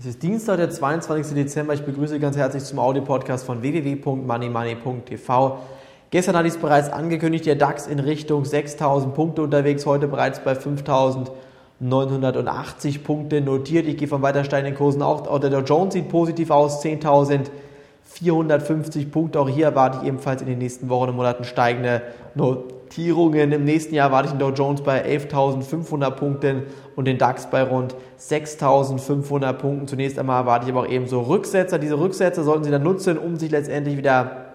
Es 0.00 0.06
ist 0.06 0.22
Dienstag, 0.22 0.56
der 0.56 0.70
22. 0.70 1.34
Dezember. 1.34 1.74
Ich 1.74 1.82
begrüße 1.82 2.18
ganz 2.18 2.34
herzlich 2.34 2.64
zum 2.64 2.78
Audio-Podcast 2.78 3.44
von 3.44 3.60
www.moneymoney.tv. 3.60 5.58
Gestern 6.08 6.36
hatte 6.36 6.48
ich 6.48 6.54
es 6.54 6.58
bereits 6.58 6.88
angekündigt, 6.88 7.44
der 7.44 7.56
DAX 7.56 7.86
in 7.86 7.98
Richtung 7.98 8.46
6000 8.46 9.14
Punkte 9.14 9.42
unterwegs, 9.42 9.84
heute 9.84 10.08
bereits 10.08 10.40
bei 10.40 10.54
5980 10.54 13.04
Punkte 13.04 13.42
notiert. 13.42 13.86
Ich 13.86 13.98
gehe 13.98 14.08
von 14.08 14.22
weiter 14.22 14.44
steigenden 14.44 14.74
Kursen 14.74 15.02
auch. 15.02 15.38
Der 15.38 15.50
Dow 15.50 15.60
Jones 15.60 15.92
sieht 15.92 16.08
positiv 16.08 16.50
aus, 16.50 16.80
10.450 18.18 19.10
Punkte. 19.10 19.40
Auch 19.40 19.48
hier 19.48 19.66
erwarte 19.66 19.98
ich 20.00 20.08
ebenfalls 20.08 20.42
in 20.42 20.48
den 20.48 20.58
nächsten 20.58 20.88
Wochen 20.88 21.10
und 21.10 21.16
Monaten 21.16 21.44
steigende 21.44 22.02
Notierungen. 22.34 23.52
Im 23.52 23.64
nächsten 23.64 23.94
Jahr 23.94 24.10
warte 24.12 24.26
ich 24.26 24.32
den 24.32 24.40
Dow 24.40 24.50
Jones 24.50 24.82
bei 24.82 25.04
11.500 25.04 26.10
Punkten 26.12 26.62
und 26.96 27.06
den 27.06 27.18
DAX 27.18 27.48
bei 27.48 27.62
rund 27.62 27.94
6.500 28.18 29.52
Punkten. 29.54 29.86
Zunächst 29.86 30.18
einmal 30.18 30.42
erwarte 30.42 30.66
ich 30.66 30.72
aber 30.72 30.82
auch 30.82 30.88
eben 30.88 31.06
so 31.06 31.20
Rücksetzer. 31.22 31.78
Diese 31.78 31.98
Rücksetzer 31.98 32.42
sollten 32.42 32.64
Sie 32.64 32.70
dann 32.70 32.82
nutzen, 32.82 33.16
um 33.16 33.36
sich 33.36 33.50
letztendlich 33.50 33.96
wieder 33.96 34.46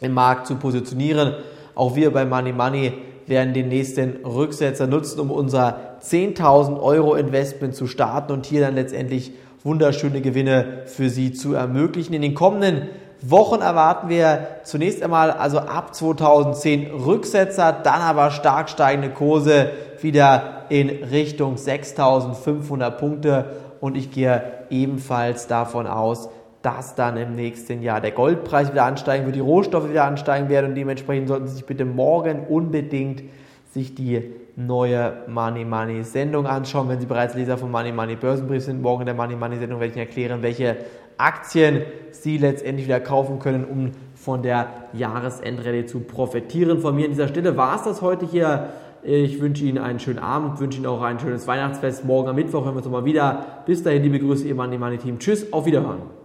im 0.00 0.12
Markt 0.12 0.46
zu 0.46 0.56
positionieren. 0.56 1.34
Auch 1.74 1.94
wir 1.94 2.12
bei 2.12 2.24
Money 2.24 2.52
Money 2.52 2.92
werden 3.26 3.52
den 3.52 3.68
nächsten 3.68 4.24
Rücksetzer 4.24 4.86
nutzen, 4.86 5.20
um 5.20 5.30
unser 5.30 5.98
10.000 6.02 6.80
Euro 6.80 7.14
Investment 7.14 7.74
zu 7.74 7.86
starten 7.86 8.32
und 8.32 8.46
hier 8.46 8.62
dann 8.62 8.74
letztendlich 8.74 9.32
wunderschöne 9.64 10.20
Gewinne 10.20 10.82
für 10.86 11.08
Sie 11.08 11.32
zu 11.32 11.54
ermöglichen. 11.54 12.14
In 12.14 12.22
den 12.22 12.34
kommenden 12.34 12.88
Wochen 13.20 13.60
erwarten 13.60 14.08
wir 14.08 14.46
zunächst 14.62 15.02
einmal 15.02 15.30
also 15.30 15.58
ab 15.58 15.94
2010 15.94 16.90
Rücksetzer, 16.92 17.72
dann 17.72 18.00
aber 18.00 18.30
stark 18.30 18.70
steigende 18.70 19.10
Kurse 19.10 19.70
wieder 20.00 20.64
in 20.68 20.88
Richtung 20.88 21.56
6500 21.56 22.96
Punkte 22.98 23.46
und 23.80 23.96
ich 23.96 24.12
gehe 24.12 24.42
ebenfalls 24.70 25.48
davon 25.48 25.86
aus, 25.86 26.28
dass 26.62 26.94
dann 26.94 27.16
im 27.16 27.34
nächsten 27.34 27.82
Jahr 27.82 28.00
der 28.00 28.10
Goldpreis 28.12 28.72
wieder 28.72 28.84
ansteigen 28.84 29.26
wird, 29.26 29.36
die 29.36 29.40
Rohstoffe 29.40 29.88
wieder 29.88 30.04
ansteigen 30.04 30.48
werden 30.48 30.70
und 30.70 30.74
dementsprechend 30.74 31.28
sollten 31.28 31.48
Sie 31.48 31.54
sich 31.54 31.66
bitte 31.66 31.84
morgen 31.84 32.46
unbedingt 32.46 33.22
sich 33.72 33.94
die 33.94 34.22
neue 34.56 35.12
Money 35.28 35.64
Money 35.64 36.02
Sendung 36.02 36.46
anschauen. 36.46 36.88
Wenn 36.88 37.00
Sie 37.00 37.06
bereits 37.06 37.34
Leser 37.34 37.58
von 37.58 37.70
Money 37.70 37.92
Money 37.92 38.16
Börsenbrief 38.16 38.64
sind, 38.64 38.82
morgen 38.82 39.02
in 39.02 39.06
der 39.06 39.14
Money 39.14 39.36
Money 39.36 39.58
Sendung 39.58 39.80
werde 39.80 39.90
ich 39.90 39.96
Ihnen 39.96 40.06
erklären, 40.06 40.42
welche 40.42 40.76
Aktien 41.18 41.82
Sie 42.10 42.38
letztendlich 42.38 42.86
wieder 42.86 43.00
kaufen 43.00 43.38
können, 43.38 43.64
um 43.64 43.90
von 44.14 44.42
der 44.42 44.68
Jahresendrallye 44.92 45.86
zu 45.86 46.00
profitieren. 46.00 46.80
Von 46.80 46.96
mir 46.96 47.04
an 47.04 47.10
dieser 47.10 47.28
Stelle 47.28 47.56
war 47.56 47.76
es 47.76 47.82
das 47.82 48.02
heute 48.02 48.26
hier. 48.26 48.70
Ich 49.02 49.40
wünsche 49.40 49.64
Ihnen 49.64 49.78
einen 49.78 50.00
schönen 50.00 50.18
Abend, 50.18 50.58
wünsche 50.60 50.78
Ihnen 50.78 50.86
auch 50.86 51.02
ein 51.02 51.20
schönes 51.20 51.46
Weihnachtsfest. 51.46 52.04
Morgen 52.04 52.28
am 52.28 52.36
Mittwoch 52.36 52.64
hören 52.64 52.74
wir 52.74 52.78
uns 52.78 52.86
nochmal 52.86 53.04
wieder. 53.04 53.62
Bis 53.66 53.82
dahin, 53.82 54.02
liebe 54.02 54.18
Grüße, 54.18 54.46
Ihr 54.46 54.54
Money 54.54 54.78
Money 54.78 54.98
Team. 54.98 55.18
Tschüss, 55.18 55.52
auf 55.52 55.66
Wiederhören. 55.66 56.17